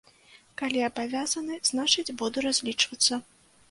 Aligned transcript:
Калі 0.61 0.81
абавязаны, 0.89 1.61
значыць, 1.71 2.15
буду 2.25 2.49
разлічвацца. 2.51 3.27